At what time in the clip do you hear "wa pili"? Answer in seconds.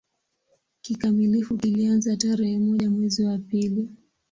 3.25-3.89